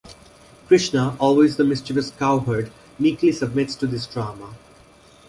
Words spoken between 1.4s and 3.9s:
the mischievous cowherd, meekly submits to